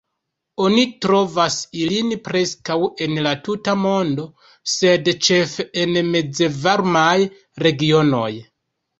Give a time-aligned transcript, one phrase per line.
[0.67, 4.25] Oni trovas ilin preskaŭ en la tuta mondo,
[4.75, 7.13] sed ĉefe en mezvarmaj
[7.65, 8.31] regionoj.